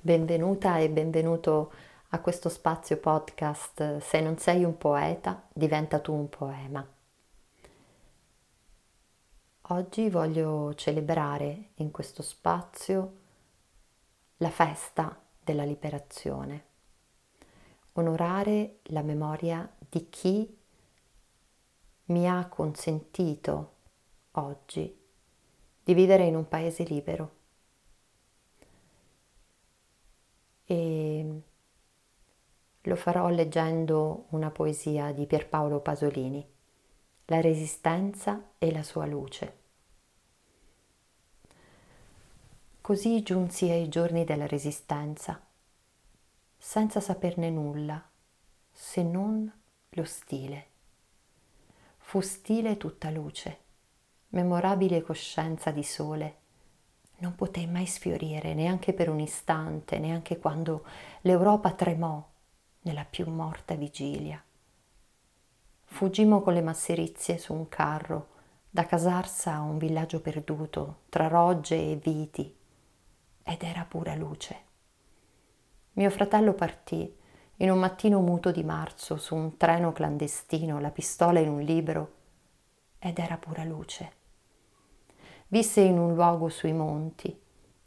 Benvenuta 0.00 0.78
e 0.78 0.88
benvenuto 0.88 1.72
a 2.10 2.20
questo 2.20 2.48
spazio 2.48 2.98
podcast 2.98 3.98
Se 3.98 4.20
non 4.20 4.38
sei 4.38 4.62
un 4.62 4.78
poeta, 4.78 5.48
diventa 5.52 5.98
tu 5.98 6.14
un 6.14 6.28
poema. 6.28 6.88
Oggi 9.62 10.08
voglio 10.08 10.72
celebrare 10.74 11.70
in 11.74 11.90
questo 11.90 12.22
spazio 12.22 13.16
la 14.36 14.50
festa 14.50 15.20
della 15.42 15.64
liberazione, 15.64 16.64
onorare 17.94 18.78
la 18.84 19.02
memoria 19.02 19.68
di 19.80 20.08
chi 20.08 20.58
mi 22.04 22.28
ha 22.28 22.46
consentito 22.46 23.72
oggi 24.32 24.96
di 25.82 25.92
vivere 25.92 26.24
in 26.24 26.36
un 26.36 26.46
paese 26.46 26.84
libero 26.84 27.37
e 30.70 31.42
lo 32.82 32.96
farò 32.96 33.30
leggendo 33.30 34.26
una 34.30 34.50
poesia 34.50 35.12
di 35.12 35.24
Pierpaolo 35.24 35.80
Pasolini, 35.80 36.46
La 37.24 37.40
resistenza 37.40 38.50
e 38.58 38.70
la 38.70 38.82
sua 38.82 39.06
luce. 39.06 39.56
Così 42.82 43.22
giunsi 43.22 43.70
ai 43.70 43.88
giorni 43.88 44.24
della 44.24 44.46
resistenza, 44.46 45.40
senza 46.58 47.00
saperne 47.00 47.48
nulla, 47.48 48.06
se 48.70 49.02
non 49.02 49.50
lo 49.88 50.04
stile. 50.04 50.66
Fu 51.96 52.20
stile 52.20 52.76
tutta 52.76 53.08
luce, 53.08 53.58
memorabile 54.28 55.00
coscienza 55.00 55.70
di 55.70 55.82
sole, 55.82 56.36
non 57.18 57.34
potei 57.34 57.66
mai 57.66 57.86
sfiorire 57.86 58.54
neanche 58.54 58.92
per 58.92 59.08
un 59.08 59.20
istante, 59.20 59.98
neanche 59.98 60.38
quando 60.38 60.84
l'Europa 61.22 61.72
tremò 61.72 62.24
nella 62.82 63.04
più 63.04 63.28
morta 63.28 63.74
vigilia. 63.74 64.42
Fuggimmo 65.84 66.42
con 66.42 66.52
le 66.52 66.62
masserizie 66.62 67.38
su 67.38 67.54
un 67.54 67.68
carro 67.68 68.36
da 68.70 68.86
Casarsa 68.86 69.54
a 69.54 69.60
un 69.60 69.78
villaggio 69.78 70.20
perduto 70.20 71.00
tra 71.08 71.26
rogge 71.26 71.74
e 71.74 71.96
viti 71.96 72.54
ed 73.42 73.62
era 73.62 73.84
pura 73.84 74.14
luce. 74.14 74.66
Mio 75.94 76.10
fratello 76.10 76.52
partì 76.52 77.12
in 77.56 77.70
un 77.70 77.78
mattino 77.78 78.20
muto 78.20 78.52
di 78.52 78.62
marzo 78.62 79.16
su 79.16 79.34
un 79.34 79.56
treno 79.56 79.92
clandestino, 79.92 80.78
la 80.78 80.90
pistola 80.90 81.40
in 81.40 81.48
un 81.48 81.60
libro 81.62 82.12
ed 82.98 83.18
era 83.18 83.36
pura 83.36 83.64
luce 83.64 84.17
visse 85.48 85.80
in 85.80 85.98
un 85.98 86.14
luogo 86.14 86.48
sui 86.48 86.72
monti 86.72 87.36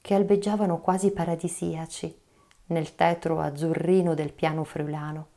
che 0.01 0.13
albeggiavano 0.13 0.79
quasi 0.79 1.11
paradisiaci 1.11 2.19
nel 2.67 2.95
tetro 2.95 3.39
azzurrino 3.39 4.13
del 4.13 4.33
piano 4.33 4.63
friulano 4.63 5.27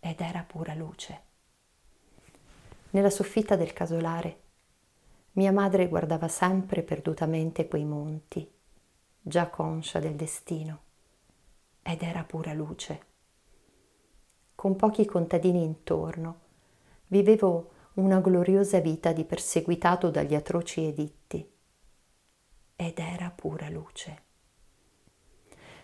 ed 0.00 0.20
era 0.20 0.42
pura 0.42 0.74
luce. 0.74 1.28
Nella 2.90 3.10
soffitta 3.10 3.56
del 3.56 3.72
casolare 3.72 4.38
mia 5.32 5.52
madre 5.52 5.88
guardava 5.88 6.28
sempre 6.28 6.82
perdutamente 6.82 7.68
quei 7.68 7.84
monti, 7.84 8.50
già 9.22 9.48
conscia 9.48 10.00
del 10.00 10.16
destino, 10.16 10.80
ed 11.82 12.02
era 12.02 12.24
pura 12.24 12.52
luce. 12.52 13.06
Con 14.54 14.76
pochi 14.76 15.06
contadini 15.06 15.62
intorno 15.62 16.40
vivevo 17.06 17.70
una 17.94 18.20
gloriosa 18.20 18.78
vita 18.78 19.12
di 19.12 19.24
perseguitato 19.24 20.10
dagli 20.10 20.36
atroci 20.36 20.84
editti. 20.84 21.50
Ed 22.76 22.98
era 22.98 23.30
pura 23.30 23.68
luce. 23.68 24.22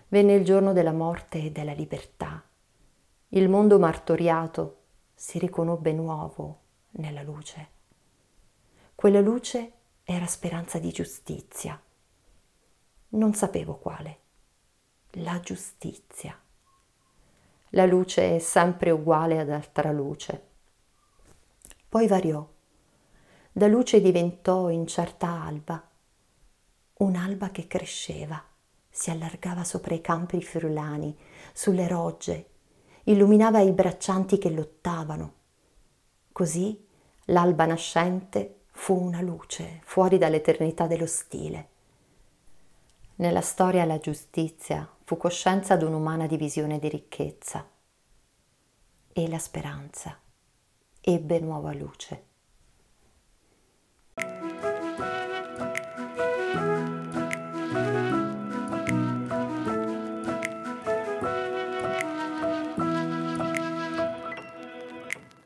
Venne 0.08 0.34
il 0.34 0.44
giorno 0.44 0.72
della 0.72 0.92
morte 0.92 1.42
e 1.42 1.50
della 1.50 1.72
libertà. 1.72 2.42
Il 3.30 3.48
mondo 3.48 3.80
martoriato 3.80 4.82
si 5.14 5.40
riconobbe 5.40 5.92
nuovo 5.92 6.60
nella 6.92 7.22
luce. 7.22 7.70
Quella 8.94 9.20
luce 9.20 9.72
era 10.04 10.26
speranza 10.26 10.78
di 10.78 10.92
giustizia. 10.92 11.80
Non 13.08 13.34
sapevo 13.34 13.78
quale. 13.78 14.20
La 15.18 15.40
giustizia. 15.40 16.40
La 17.70 17.84
luce 17.84 18.36
è 18.36 18.38
sempre 18.38 18.90
uguale 18.92 19.40
ad 19.40 19.50
altra 19.50 19.90
luce 19.90 20.54
poi 21.96 22.08
variò. 22.08 22.46
Da 23.50 23.68
luce 23.68 24.02
diventò 24.02 24.68
incerta 24.68 25.28
alba, 25.28 25.82
un'alba 26.98 27.50
che 27.50 27.66
cresceva, 27.66 28.38
si 28.90 29.08
allargava 29.08 29.64
sopra 29.64 29.94
i 29.94 30.02
campi 30.02 30.42
friulani, 30.42 31.16
sulle 31.54 31.88
rogge, 31.88 32.50
illuminava 33.04 33.60
i 33.60 33.72
braccianti 33.72 34.36
che 34.36 34.50
lottavano. 34.50 35.32
Così 36.32 36.86
l'alba 37.28 37.64
nascente 37.64 38.64
fu 38.72 38.92
una 38.92 39.22
luce 39.22 39.80
fuori 39.84 40.18
dall'eternità 40.18 40.86
dello 40.86 41.06
stile. 41.06 41.68
Nella 43.14 43.40
storia 43.40 43.86
la 43.86 43.98
giustizia 43.98 44.86
fu 45.02 45.16
coscienza 45.16 45.76
d'un'umana 45.76 46.26
divisione 46.26 46.78
di 46.78 46.90
ricchezza 46.90 47.66
e 49.14 49.28
la 49.30 49.38
speranza 49.38 50.20
ebbe 51.08 51.38
nuova 51.38 51.72
luce. 51.72 52.35